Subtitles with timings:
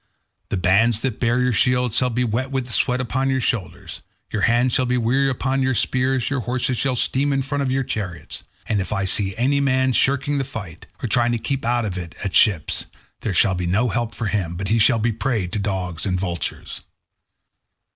[0.49, 4.01] The bands that bear your shields shall be wet with the sweat upon your shoulders,
[4.31, 7.83] your hands shall weary upon your spears, your horses shall steam in front of your
[7.83, 11.85] chariots, and if I see any man shirking the fight, or trying to keep out
[11.85, 12.87] of it at the ships,
[13.19, 16.07] there shall be no help for him, but he shall be a prey to dogs
[16.07, 16.81] and vultures."